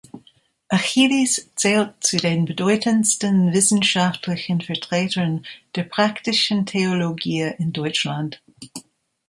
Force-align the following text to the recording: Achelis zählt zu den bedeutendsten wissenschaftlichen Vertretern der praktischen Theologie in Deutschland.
Achelis 0.71 1.51
zählt 1.55 1.93
zu 2.03 2.17
den 2.17 2.45
bedeutendsten 2.45 3.53
wissenschaftlichen 3.53 4.59
Vertretern 4.59 5.45
der 5.75 5.83
praktischen 5.83 6.65
Theologie 6.65 7.51
in 7.59 7.71
Deutschland. 7.71 8.41